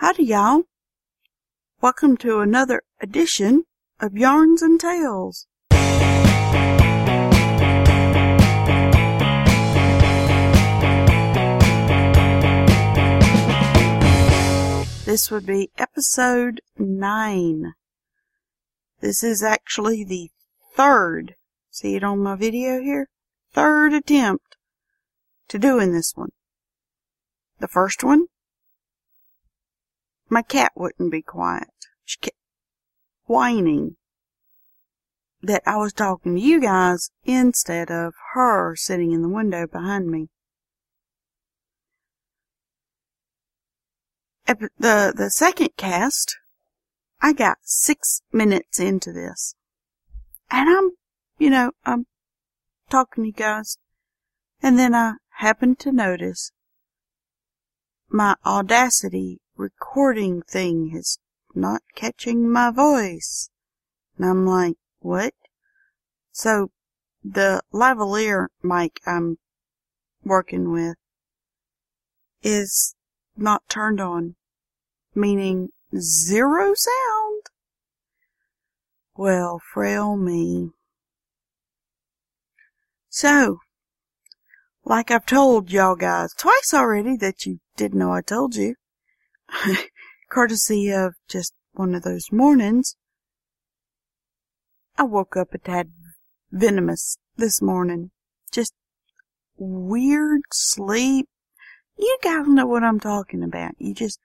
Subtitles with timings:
[0.00, 0.62] Howdy, y'all.
[1.82, 3.64] Welcome to another edition
[4.00, 5.46] of Yarns and Tales.
[15.04, 17.74] This would be episode 9.
[19.00, 20.30] This is actually the
[20.74, 21.34] third,
[21.70, 23.10] see it on my video here?
[23.52, 24.56] Third attempt
[25.48, 26.30] to doing this one.
[27.58, 28.28] The first one,
[30.30, 31.68] my cat wouldn't be quiet.
[32.04, 32.36] She kept
[33.26, 33.96] whining
[35.42, 40.08] that I was talking to you guys instead of her sitting in the window behind
[40.08, 40.28] me.
[44.46, 46.36] The, the second cast,
[47.20, 49.54] I got six minutes into this.
[50.50, 50.90] And I'm,
[51.38, 52.06] you know, I'm
[52.88, 53.78] talking to you guys.
[54.62, 56.52] And then I happened to notice
[58.08, 61.18] my Audacity recording thing is
[61.54, 63.50] not catching my voice.
[64.16, 65.34] And I'm like, what?
[66.32, 66.70] So
[67.22, 69.36] the lavalier mic I'm
[70.24, 70.96] working with
[72.42, 72.94] is
[73.36, 74.36] not turned on
[75.14, 77.42] meaning zero sound.
[79.14, 80.70] Well, frail me.
[83.10, 83.58] So,
[84.84, 88.76] like I've told y'all guys twice already that you didn't know I told you,
[90.30, 92.96] courtesy of just one of those mornings,
[94.96, 95.92] I woke up a tad
[96.50, 98.10] venomous this morning.
[98.52, 98.74] Just
[99.56, 101.28] weird sleep.
[101.96, 103.72] You guys know what I'm talking about.
[103.78, 104.18] You just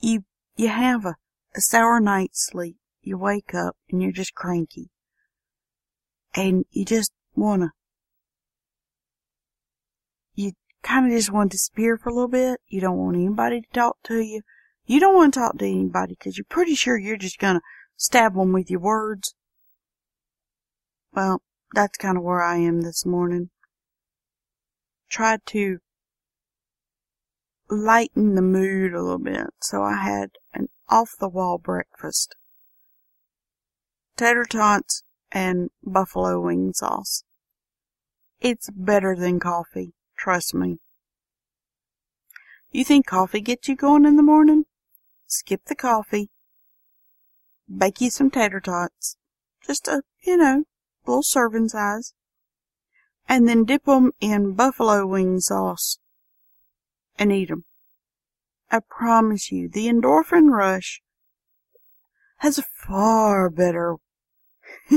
[0.00, 0.24] you
[0.56, 1.16] you have a,
[1.56, 2.76] a sour night's sleep.
[3.02, 4.90] You wake up and you're just cranky.
[6.34, 7.72] And you just wanna
[10.82, 12.60] you kinda just want to disappear for a little bit.
[12.68, 14.42] You don't want anybody to talk to you.
[14.84, 17.60] You don't want to talk to anybody because you're pretty sure you're just gonna
[17.96, 19.34] stab them with your words.
[21.12, 21.42] Well,
[21.74, 23.50] that's kind of where I am this morning.
[25.08, 25.78] Tried to
[27.68, 32.34] lighten the mood a little bit, so I had an off the wall breakfast.
[34.16, 37.24] Tater tots and buffalo wing sauce.
[38.40, 40.78] It's better than coffee, trust me.
[42.70, 44.66] You think coffee gets you going in the morning?
[45.26, 46.28] Skip the coffee.
[47.74, 49.16] Bake you some tater tots.
[49.66, 50.64] Just a, you know,
[51.06, 52.12] little serving size.
[53.28, 55.98] And then dip 'em in buffalo wing sauce
[57.18, 57.64] and eat 'em.
[58.70, 61.00] I promise you, the endorphin rush
[62.38, 63.96] has a far better.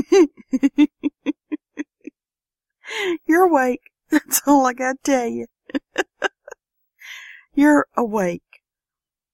[3.26, 3.93] You're awake.
[4.10, 5.46] That's all I gotta tell you.
[7.54, 8.42] You're awake.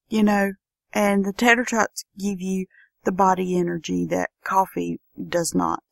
[0.09, 0.53] You know,
[0.93, 2.67] and the tater tots give you
[3.05, 5.83] the body energy that coffee does not.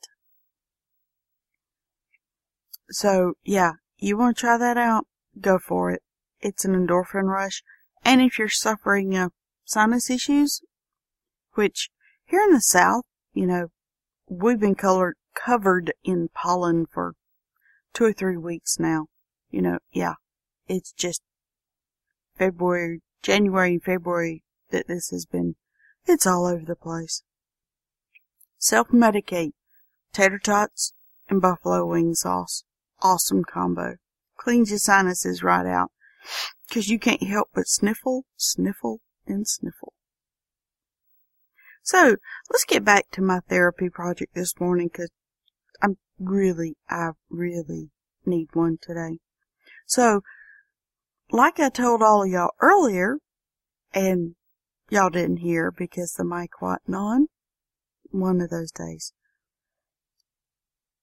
[2.90, 5.06] So, yeah, you want to try that out?
[5.40, 6.02] Go for it.
[6.40, 7.62] It's an endorphin rush.
[8.04, 9.28] And if you're suffering uh,
[9.64, 10.62] sinus issues,
[11.52, 11.90] which
[12.24, 13.68] here in the South, you know,
[14.28, 17.14] we've been colored, covered in pollen for
[17.98, 19.06] two or three weeks now.
[19.50, 20.14] You know, yeah,
[20.68, 21.20] it's just
[22.36, 25.56] February, January and February that this has been,
[26.06, 27.24] it's all over the place.
[28.58, 29.52] Self-medicate,
[30.12, 30.92] tater tots
[31.28, 32.62] and buffalo wing sauce.
[33.00, 33.96] Awesome combo.
[34.36, 35.90] Cleans your sinuses right out.
[36.70, 39.94] Cause you can't help but sniffle, sniffle, and sniffle.
[41.82, 42.16] So,
[42.50, 45.08] let's get back to my therapy project this morning cause
[46.18, 47.90] really, I really
[48.26, 49.18] need one today.
[49.86, 50.22] So,
[51.30, 53.18] like I told all of y'all earlier,
[53.92, 54.34] and
[54.90, 57.28] y'all didn't hear because the mic wasn't on,
[58.10, 59.12] one of those days.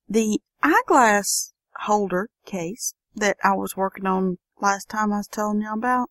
[0.08, 5.78] The eyeglass holder case that I was working on last time I was telling y'all
[5.78, 6.10] about?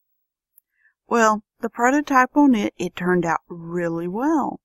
[1.08, 4.60] Well, the prototype on it, it turned out really well.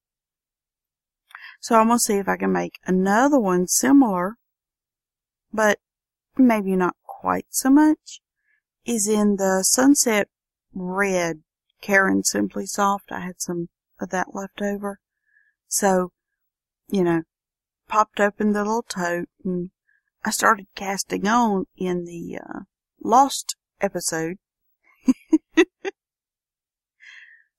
[1.60, 4.36] So I'm going to see if I can make another one similar,
[5.52, 5.80] but
[6.38, 8.22] maybe not quite so much,
[8.86, 10.30] is in the Sunset
[10.74, 11.44] Red
[11.82, 13.12] Caron Simply Soft.
[13.12, 13.68] I had some
[14.00, 15.00] of that left over.
[15.68, 16.12] So,
[16.90, 17.24] you know,
[17.88, 19.72] popped open the little tote and
[20.24, 22.60] I started casting on in the uh,
[23.02, 24.38] Lost episode.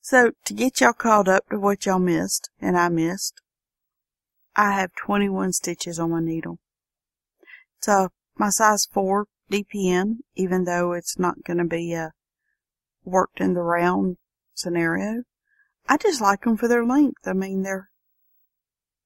[0.00, 3.40] so, to get y'all caught up to what y'all missed, and I missed,
[4.60, 6.58] I have 21 stitches on my needle.
[7.80, 12.12] So, my size 4 DPN, even though it's not going to be a
[13.02, 14.18] worked in the round
[14.52, 15.22] scenario.
[15.88, 17.26] I just like them for their length.
[17.26, 17.88] I mean, they're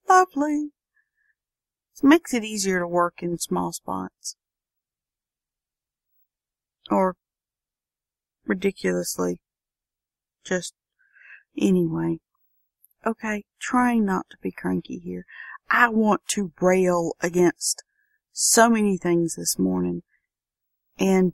[0.09, 0.71] lovely.
[1.95, 4.35] It makes it easier to work in small spots.
[6.91, 7.15] Or
[8.45, 9.39] ridiculously
[10.43, 10.73] just
[11.57, 12.19] anyway.
[13.05, 15.25] Okay, trying not to be cranky here.
[15.69, 17.83] I want to rail against
[18.31, 20.01] so many things this morning.
[20.97, 21.33] And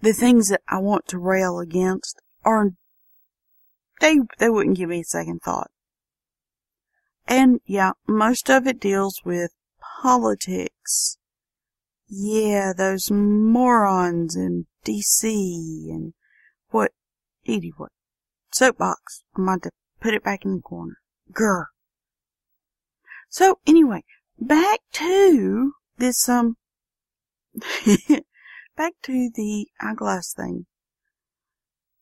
[0.00, 2.70] the things that I want to rail against are
[4.00, 5.70] they they wouldn't give me a second thought.
[7.26, 9.52] And yeah, most of it deals with
[10.02, 11.16] politics.
[12.06, 16.12] Yeah, those morons in DC and
[16.68, 16.92] what
[17.46, 17.92] Edie what
[18.52, 19.24] soapbox.
[19.36, 19.70] To
[20.04, 20.98] put it back in the corner.
[21.32, 21.64] Grr.
[23.30, 24.04] So anyway,
[24.38, 26.56] back to this um
[28.76, 30.66] back to the eyeglass thing.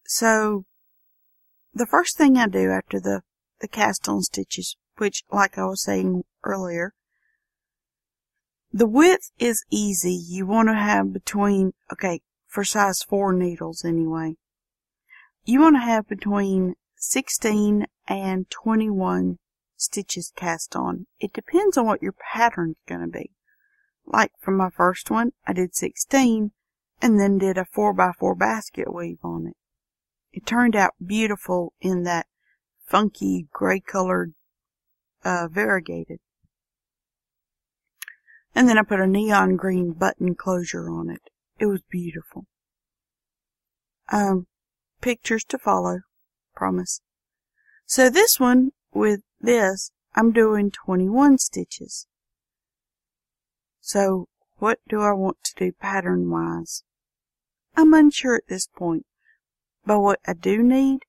[0.05, 0.65] So
[1.73, 3.23] the first thing I do after the
[3.61, 6.95] the cast on stitches, which like I was saying earlier,
[8.73, 10.13] the width is easy.
[10.13, 14.35] You want to have between okay, for size 4 needles anyway.
[15.45, 19.39] You want to have between 16 and 21
[19.77, 21.07] stitches cast on.
[21.19, 23.33] It depends on what your pattern's going to be.
[24.07, 26.53] Like for my first one, I did 16
[27.01, 29.57] and then did a 4x4 basket weave on it.
[30.33, 32.27] It turned out beautiful in that
[32.87, 34.35] funky gray colored
[35.25, 36.21] uh, variegated.
[38.55, 41.31] And then I put a neon green button closure on it.
[41.59, 42.47] It was beautiful.
[44.13, 44.47] Um,
[45.01, 46.01] pictures to follow,
[46.55, 47.01] promise.
[47.87, 52.07] So this one, with this, I'm doing 21 stitches.
[53.81, 54.29] So
[54.59, 56.85] what do I want to do pattern wise?
[57.77, 59.07] I'm unsure at this point,
[59.85, 61.01] but what I do need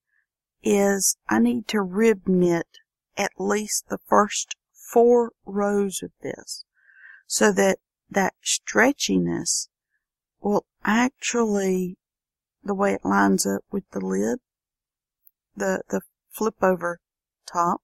[0.64, 2.68] is I need to rib knit
[3.18, 6.66] at least the first four rows of this
[7.28, 7.80] so that
[8.10, 9.68] that stretchiness
[10.42, 11.98] will actually
[12.64, 14.40] the way it lines up with the lid
[15.56, 17.00] the the flip over
[17.52, 17.82] top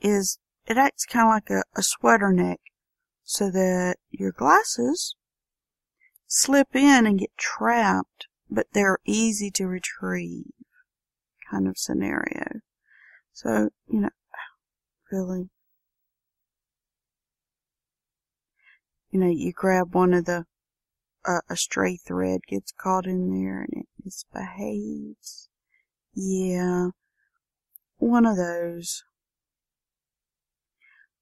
[0.00, 2.60] is it acts kind of like a, a sweater neck
[3.24, 5.16] so that your glasses
[6.26, 10.52] slip in and get trapped but they're easy to retrieve
[11.50, 12.60] kind of scenario
[13.32, 14.10] so you know
[15.12, 15.50] really
[19.12, 20.46] you know, you grab one of the,
[21.24, 25.50] uh, a stray thread gets caught in there and it misbehaves.
[26.14, 26.88] Yeah,
[27.98, 29.02] one of those.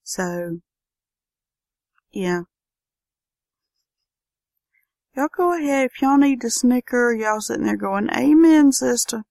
[0.02, 0.60] So,
[2.10, 2.42] yeah.
[5.16, 5.86] Y'all go ahead.
[5.86, 9.24] If y'all need to snicker, y'all sitting there going, Amen, sister.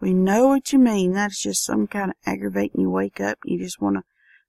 [0.00, 1.12] We know what you mean.
[1.12, 4.02] That's just some kind of aggravating you wake up you just want to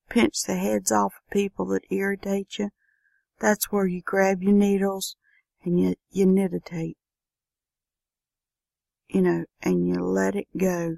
[0.09, 2.69] pinch the heads off of people that irritate you.
[3.39, 5.15] That's where you grab your needles
[5.63, 6.97] and you, you tape.
[9.11, 10.95] You know, and you let it go.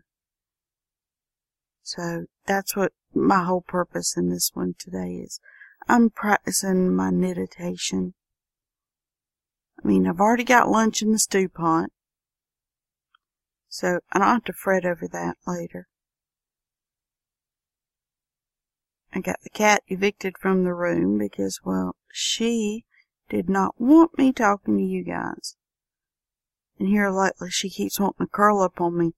[1.82, 5.40] So that's what my whole purpose in this one today is.
[5.88, 8.14] I'm practicing my meditation.
[9.84, 11.90] I mean, I've already got lunch in the stew pot.
[13.68, 15.88] So I don't have to fret over that later.
[19.12, 22.86] I got the cat evicted from the room because, well, she
[23.28, 25.56] did not want me talking to you guys.
[26.80, 29.14] And here lately she keeps wanting to curl up on me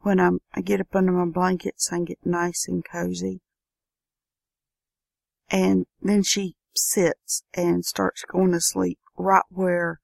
[0.00, 3.40] when I'm, I get up under my blankets and get nice and cozy.
[5.50, 10.00] And then she sits and starts going to sleep right where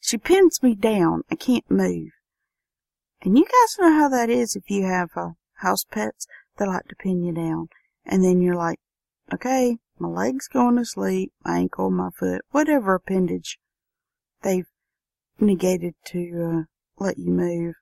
[0.00, 1.22] she pins me down.
[1.30, 2.10] I can't move.
[3.22, 6.26] And you guys know how that is if you have uh, house pets.
[6.58, 7.68] They like to pin you down
[8.04, 8.80] and then you're like,
[9.32, 13.58] okay, my leg's going to sleep, my ankle, my foot, whatever appendage
[14.42, 14.66] they've
[15.40, 16.66] negated to
[17.00, 17.74] uh, let you move.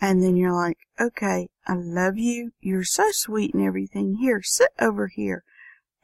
[0.00, 2.52] And then you're like, okay, I love you.
[2.60, 4.16] You're so sweet and everything.
[4.20, 5.42] Here, sit over here.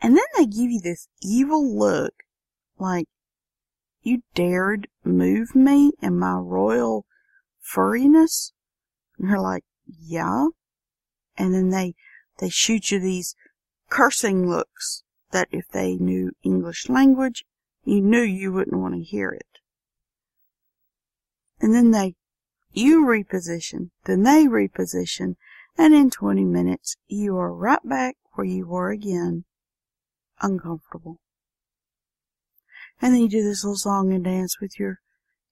[0.01, 2.15] And then they give you this evil look,
[2.79, 3.07] like,
[4.03, 7.07] you dared move me and my royal
[7.61, 8.53] furriness?
[9.19, 10.49] And you're like, yeah
[11.37, 11.95] and then they
[12.39, 13.35] they shoot you these
[13.89, 17.45] cursing looks that if they knew English language,
[17.85, 19.59] you knew you wouldn't want to hear it.
[21.61, 22.15] And then they,
[22.73, 25.37] you reposition, then they reposition,
[25.79, 29.45] and in 20 minutes you are right back where you were again,
[30.41, 31.19] uncomfortable.
[33.01, 35.01] And then you do this little song and dance with your,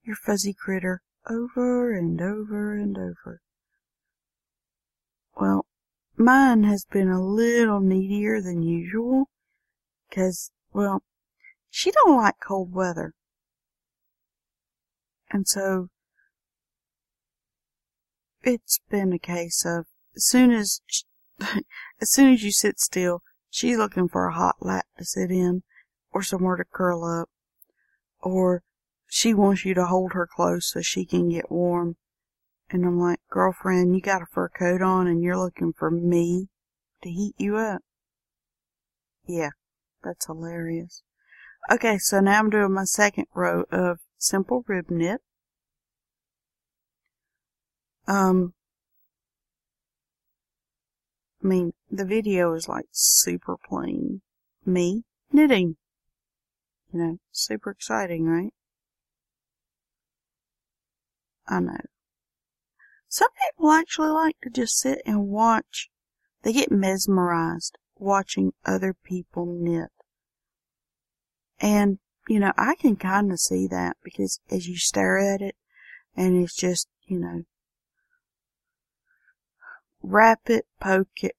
[0.03, 3.41] your fuzzy critter over and over and over.
[5.39, 5.65] Well,
[6.17, 9.29] mine has been a little needier than usual,
[10.11, 11.03] 'cause, well,
[11.71, 13.13] she don't like cold weather.
[15.31, 15.87] And so
[18.43, 19.85] it's been a case of
[20.15, 20.81] as soon as
[21.39, 25.63] as soon as you sit still, she's looking for a hot lap to sit in
[26.11, 27.29] or somewhere to curl up
[28.19, 28.63] or
[29.07, 31.95] she wants you to hold her close so she can get warm.
[32.69, 36.49] And I'm like, girlfriend, you got a fur coat on and you're looking for me
[37.01, 37.81] to heat you up.
[39.25, 39.49] Yeah,
[40.03, 41.03] that's hilarious.
[41.69, 45.21] Okay, so now I'm doing my second row of simple rib knit.
[48.07, 48.53] Um,
[51.43, 54.21] I mean, the video is like super plain.
[54.65, 55.77] Me knitting.
[56.91, 58.53] You know, super exciting, right?
[61.47, 61.77] I know.
[63.07, 65.89] Some people actually like to just sit and watch.
[66.43, 69.91] They get mesmerized watching other people knit.
[71.61, 75.55] And, you know, I can kind of see that because as you stare at it
[76.15, 77.43] and it's just, you know,
[80.01, 81.35] wrap it, poke it,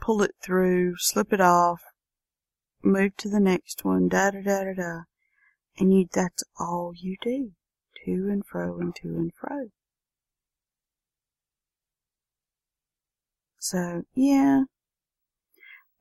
[0.00, 1.82] pull it through, slip it off,
[2.82, 4.98] move to the next one, da da da da da.
[5.78, 7.52] And you, that's all you do.
[8.04, 9.68] To and fro and to and fro.
[13.58, 14.64] So, yeah.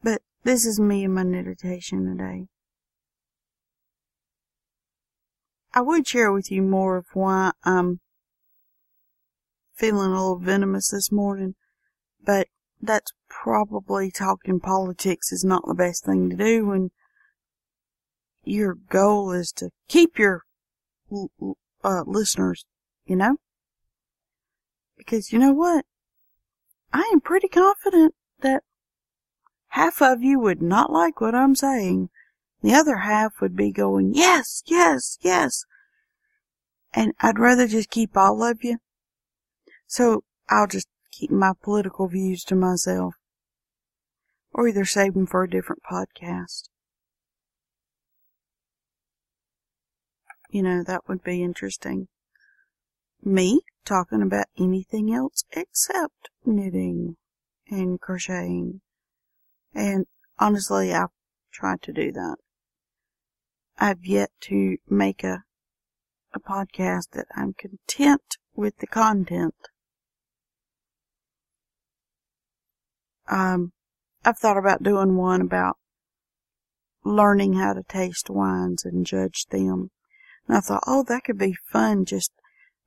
[0.02, 2.48] But this is me and my meditation today.
[5.74, 8.02] I would share with you more of why I'm
[9.74, 11.56] feeling a little venomous this morning,
[12.24, 12.48] but
[12.82, 16.92] that's probably talking politics is not the best thing to do when
[18.44, 20.44] your goal is to keep your
[21.84, 22.66] uh, listeners,
[23.06, 23.38] you know?
[24.98, 25.86] Because you know what?
[26.92, 28.64] I am pretty confident that
[29.70, 32.10] half of you would not like what I'm saying.
[32.62, 35.66] The other half would be going, yes, yes, yes.
[36.94, 38.78] And I'd rather just keep all of you.
[39.88, 43.16] So I'll just keep my political views to myself
[44.54, 46.70] or either save them for a different podcast.
[50.50, 52.10] You know, that would be interesting.
[53.24, 57.16] Me talking about anything else except knitting
[57.70, 58.82] and crocheting.
[59.74, 60.06] And
[60.38, 61.10] honestly, I've
[61.54, 62.36] tried to do that.
[63.84, 65.44] I've yet to make a,
[66.36, 69.56] a podcast that I'm content with the content.
[73.28, 73.72] Um,
[74.24, 75.78] I've thought about doing one about
[77.04, 79.90] learning how to taste wines and judge them.
[80.48, 82.06] And I thought, oh, that could be fun.
[82.06, 82.32] Just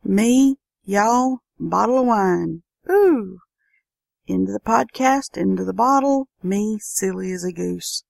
[0.05, 2.63] me, y'all, bottle of wine.
[2.89, 3.39] Ooh.
[4.29, 8.05] Into the podcast, into the bottle, me, silly as a goose.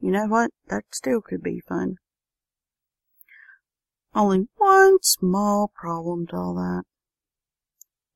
[0.00, 0.50] You know what?
[0.68, 1.96] That still could be fun.
[4.14, 6.84] Only one small problem to all that.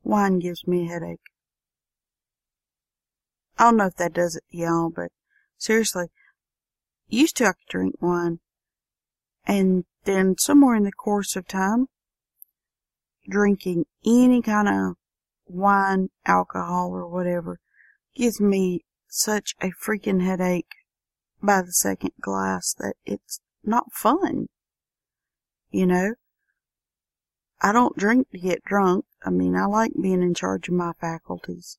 [0.02, 1.20] Wine gives me a headache.
[3.58, 5.12] I don't know if that does it y'all, but
[5.58, 6.06] seriously,
[7.08, 8.40] used to I could drink wine,
[9.46, 11.86] and then somewhere in the course of time,
[13.28, 14.96] drinking any kind of
[15.46, 17.60] wine, alcohol, or whatever
[18.14, 20.74] gives me such a freaking headache
[21.42, 24.46] by the second glass that it's not fun.
[25.70, 26.14] You know?
[27.60, 29.04] I don't drink to get drunk.
[29.24, 31.78] I mean, I like being in charge of my faculties.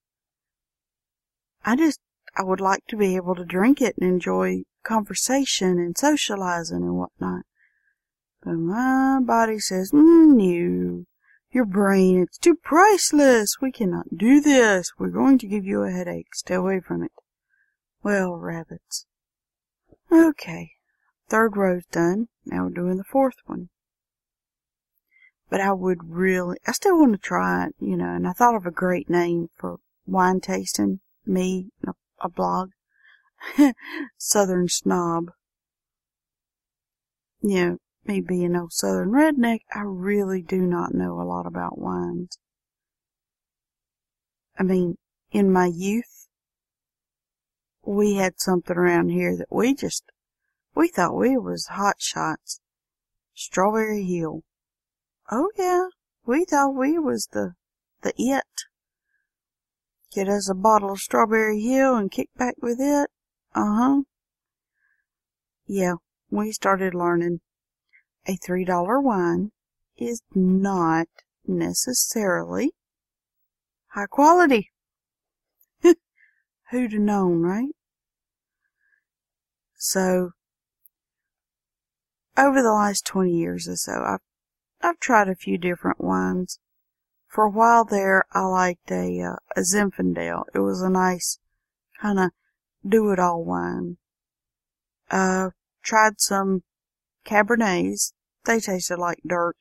[1.65, 1.99] I just,
[2.37, 6.97] I would like to be able to drink it and enjoy conversation and socializing and
[6.97, 7.43] whatnot.
[8.43, 11.05] But my body says, mm, no,
[11.51, 13.57] your brain, it's too priceless.
[13.61, 14.91] We cannot do this.
[14.97, 16.33] We're going to give you a headache.
[16.33, 17.11] Stay away from it.
[18.03, 19.05] Well, rabbits.
[20.13, 20.73] Okay,
[21.27, 22.27] third row's done.
[22.45, 23.69] Now we're doing the fourth one.
[25.49, 28.53] But I would really, I still want to try it, you know, and I thought
[28.53, 32.69] of a great name for wine tasting me, a, a blog,
[34.17, 35.31] Southern snob.
[37.41, 41.79] You know, me being old Southern redneck, I really do not know a lot about
[41.79, 42.37] wines.
[44.59, 44.97] I mean,
[45.31, 46.12] in my youth,
[47.85, 50.03] we had something around here that we just,
[50.75, 52.59] we thought we was hot shots.
[53.33, 54.43] Strawberry Hill.
[55.31, 55.87] Oh yeah,
[56.25, 57.53] we thought we was the,
[58.01, 58.43] the it.
[60.13, 63.09] Get us a bottle of Strawberry Hill and kick back with it?
[63.55, 64.03] Uh-huh.
[65.65, 65.95] Yeah,
[66.29, 67.39] we started learning.
[68.27, 69.51] A three dollar wine
[69.97, 71.07] is not
[71.45, 72.73] necessarily
[73.87, 74.71] high quality.
[76.73, 77.69] Who'd have known, right?
[79.77, 80.31] So,
[82.35, 84.21] over the last 20 years or so, I've,
[84.81, 86.57] I've tried a few different wines.
[87.27, 90.45] For a while there, I liked a, uh, a Zinfandel.
[90.55, 91.37] It was a nice
[92.01, 92.31] kind of
[92.83, 93.97] do-it-all wine.
[95.11, 95.51] Uh,
[95.83, 96.63] tried some
[97.23, 98.13] Cabernets.
[98.45, 99.57] They tasted like dirt.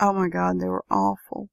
[0.00, 1.50] Oh my god, they were awful.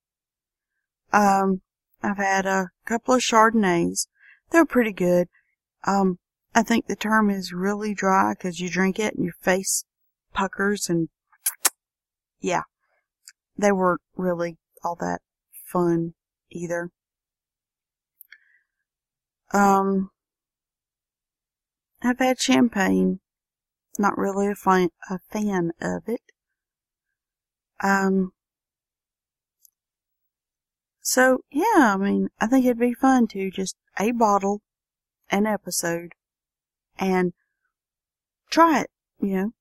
[1.13, 1.61] Um,
[2.01, 4.07] I've had a couple of Chardonnays.
[4.55, 5.27] They're pretty good.
[5.83, 6.17] Um,
[6.55, 9.83] I think the term is really dry because you drink it and your face
[10.33, 11.09] puckers and
[12.39, 12.61] yeah,
[13.57, 15.19] they weren't really all that
[15.65, 16.13] fun
[16.49, 16.89] either.
[19.53, 20.09] Um,
[22.01, 23.19] I've had champagne.
[23.99, 26.21] Not really a fan, a fan of it.
[27.83, 28.31] Um,
[31.01, 34.61] so yeah, I mean, I think it'd be fun to just a bottle,
[35.29, 36.13] an episode,
[36.97, 37.33] and
[38.49, 39.51] try it, you know.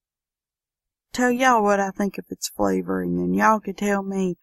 [1.12, 4.36] Tell y'all what I think of its flavoring, and y'all could tell me,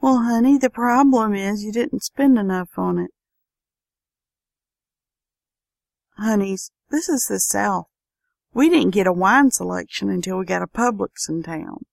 [0.00, 3.10] well, honey, the problem is you didn't spend enough on it.
[6.18, 7.86] Honeys, this is the South.
[8.52, 11.86] We didn't get a wine selection until we got a Publix in town.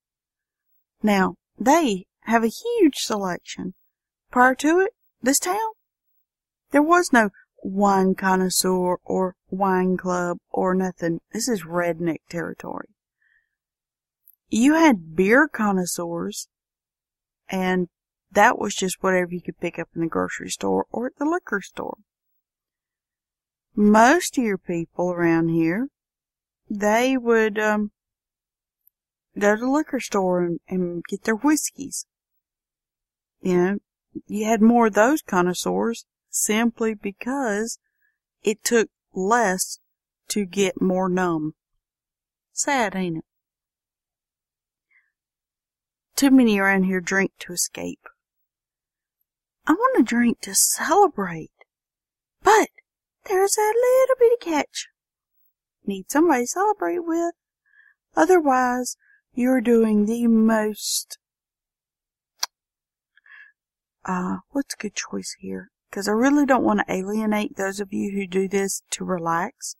[1.01, 3.73] Now, they have a huge selection.
[4.31, 5.71] Prior to it, this town,
[6.71, 7.29] there was no
[7.65, 11.19] wine connoisseur or wine club or nothing.
[11.33, 12.89] This is redneck territory.
[14.49, 16.47] You had beer connoisseurs,
[17.49, 17.87] and
[18.31, 21.25] that was just whatever you could pick up in the grocery store or at the
[21.25, 21.97] liquor store.
[23.75, 25.87] Most of your people around here,
[26.69, 27.91] they would um,
[29.37, 32.05] go to the liquor store and, and get their whiskeys.
[33.41, 33.77] You know,
[34.27, 36.05] you had more of those connoisseurs
[36.35, 37.79] simply because
[38.43, 39.79] it took less
[40.27, 41.53] to get more numb.
[42.51, 43.25] Sad, ain't it?
[46.15, 48.07] Too many around here drink to escape.
[49.67, 51.51] I want to drink to celebrate,
[52.43, 52.69] but
[53.25, 54.87] there's a little bitty catch.
[55.85, 57.33] Need somebody to celebrate with.
[58.15, 58.97] Otherwise,
[59.33, 61.17] you're doing the most
[64.05, 65.71] uh, what's a good choice here?
[65.89, 69.75] Because I really don't want to alienate those of you who do this to relax,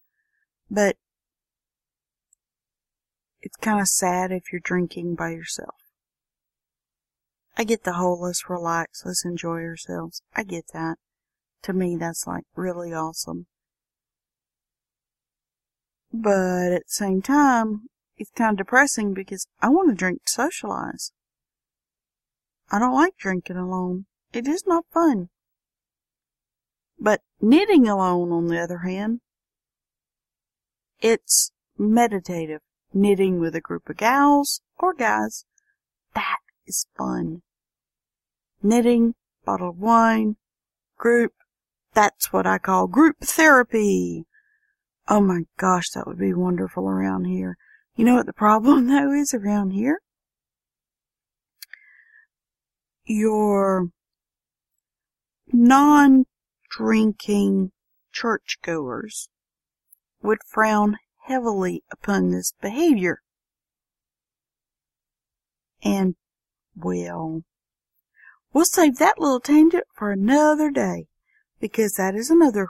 [0.70, 0.96] but
[3.41, 5.76] it's kind of sad if you're drinking by yourself.
[7.58, 10.22] I get the whole let's relax, let's enjoy ourselves.
[10.36, 10.98] I get that.
[11.63, 13.48] To me, that's like really awesome.
[16.12, 17.88] But at the same time,
[18.18, 21.12] it's kind of depressing because I want to drink to socialize.
[22.72, 24.06] I don't like drinking alone.
[24.34, 25.30] It is not fun.
[26.99, 29.21] But knitting alone, on the other hand,
[31.01, 32.62] it's meditative.
[32.93, 35.45] Knitting with a group of gals or guys,
[36.13, 37.41] that is fun.
[38.63, 40.38] Knitting, bottle of wine,
[40.97, 41.34] group,
[41.93, 44.25] that's what I call group therapy.
[45.08, 47.58] Oh my gosh, that would be wonderful around here.
[47.95, 49.99] You know what the problem though is around here?
[53.05, 53.89] Your
[56.78, 57.72] non-drinking
[58.12, 59.30] churchgoers
[60.22, 63.20] would frown heavily upon this behavior.
[65.84, 66.16] And,
[66.76, 67.42] well,
[68.54, 71.06] we'll save that little tangent for another day,
[71.60, 72.70] because that is another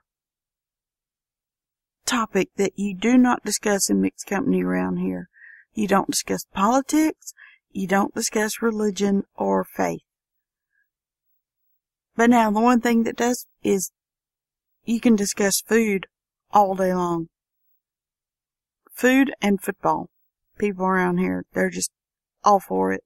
[2.06, 5.30] topic that you do not discuss in mixed company around here.
[5.74, 7.34] You don't discuss politics,
[7.72, 10.02] you don't discuss religion or faith.
[12.16, 13.92] But now the one thing that does is
[14.86, 16.08] you can discuss food
[16.52, 17.28] all day long.
[18.94, 20.10] Food and football.
[20.58, 21.92] People around here, they're just
[22.44, 23.04] all for it.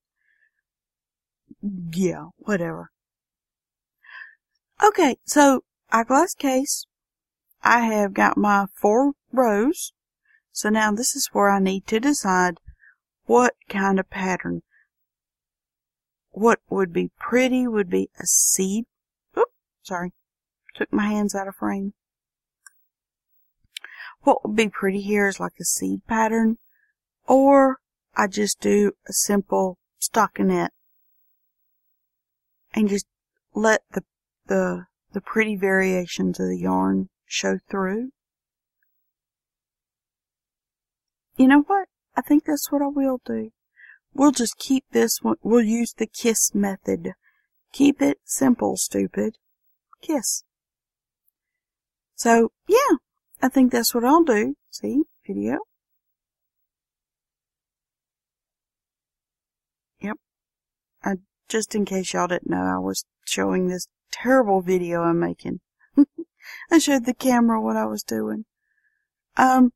[1.62, 2.92] Yeah, whatever.
[4.84, 6.86] Okay, so eyeglass case.
[7.64, 9.92] I have got my four rows.
[10.52, 12.60] So now this is where I need to decide
[13.26, 14.62] what kind of pattern.
[16.32, 18.86] What would be pretty would be a seed
[19.84, 20.14] Sorry.
[20.76, 21.94] Took my hands out of frame.
[24.22, 26.58] What would be pretty here is like a seed pattern,
[27.28, 27.78] or
[28.16, 30.70] I just do a simple stockinette
[32.74, 33.06] and just
[33.54, 34.04] let the,
[34.48, 38.10] the, the pretty variations of the yarn show through.
[41.38, 41.88] You know what?
[42.16, 43.52] I think that's what I will do.
[44.14, 47.14] we'll just keep this one, we'll use the kiss method.
[47.72, 49.38] Keep it simple, stupid.
[50.02, 50.44] Kiss.
[52.16, 52.98] So, yeah,
[53.42, 54.56] I think that's what I'll do.
[54.70, 55.60] See, video.
[60.02, 60.18] Yep.
[61.04, 61.16] I,
[61.48, 65.62] just in case y'all didn't know, I was showing this terrible video I'm making.
[66.72, 68.46] I showed the camera what I was doing.
[69.38, 69.72] Um,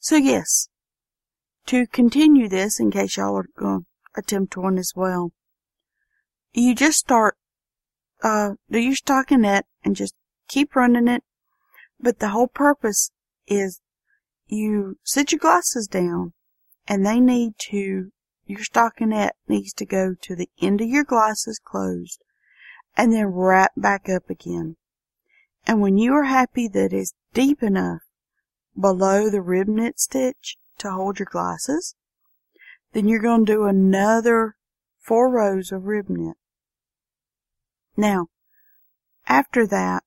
[0.00, 0.68] so yes,
[1.66, 5.32] to continue this, in case y'all are going to attempt one as well,
[6.52, 7.36] you just start,
[8.22, 10.14] uh, do your stockinette and just
[10.48, 11.22] keep running it.
[12.00, 13.10] But the whole purpose
[13.46, 13.80] is
[14.46, 16.32] you sit your glasses down
[16.86, 18.10] and they need to,
[18.46, 22.22] your stockinette needs to go to the end of your glasses closed
[22.96, 24.76] and then wrap back up again.
[25.66, 28.00] And when you are happy that it's deep enough
[28.78, 31.94] below the rib knit stitch to hold your glasses,
[32.92, 34.56] then you're going to do another
[34.98, 36.36] four rows of rib knit.
[37.98, 38.28] Now,
[39.26, 40.04] after that,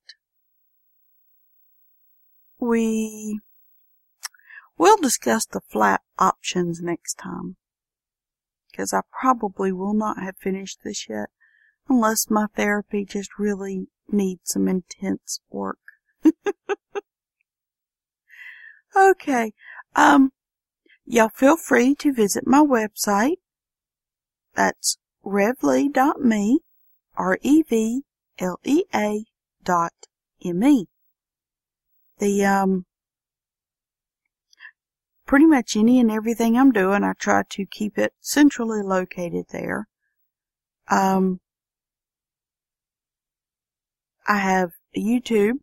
[2.58, 3.38] we
[4.78, 7.56] will discuss the flat options next time
[8.70, 11.28] because I probably will not have finished this yet
[11.86, 15.76] unless my therapy just really needs some intense work.
[18.96, 19.52] okay.
[19.94, 20.32] Um,
[21.04, 23.36] y'all feel free to visit my website.
[24.54, 26.60] That's revlea.me,
[27.16, 28.04] R-E-V-L-E-A
[29.64, 29.92] dot
[30.44, 30.86] M-E.
[32.18, 32.86] The, um,
[35.26, 39.88] pretty much any and everything I'm doing, I try to keep it centrally located there.
[40.90, 41.40] Um,
[44.26, 45.60] I have YouTube,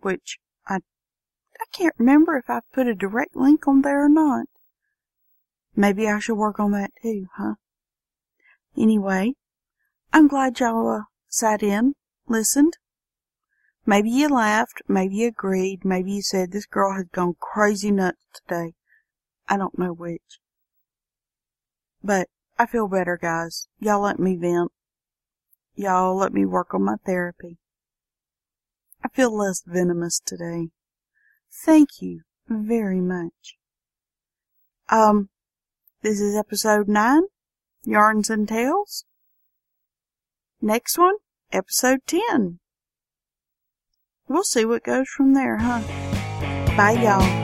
[0.00, 4.46] which I I can't remember if I put a direct link on there or not.
[5.76, 7.54] Maybe I should work on that too, huh?
[8.76, 9.34] Anyway,
[10.12, 11.94] I'm glad y'all uh, sat in,
[12.26, 12.78] listened.
[13.86, 18.24] Maybe you laughed, maybe you agreed, maybe you said this girl has gone crazy nuts
[18.34, 18.74] today.
[19.48, 20.40] I don't know which.
[22.02, 23.68] But I feel better, guys.
[23.78, 24.72] Y'all let me vent.
[25.74, 27.58] Y'all let me work on my therapy.
[29.02, 30.70] I feel less venomous today.
[31.64, 33.56] Thank you very much.
[34.88, 35.30] Um,
[36.02, 37.22] this is episode 9,
[37.84, 39.04] Yarns and Tales.
[40.62, 41.14] Next one,
[41.52, 42.58] episode 10.
[44.28, 45.80] We'll see what goes from there, huh?
[46.76, 47.39] Bye, y'all.